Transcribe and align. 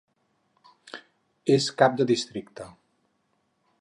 És 1.57 1.69
cap 1.81 1.99
de 1.99 2.09
districte. 2.13 2.67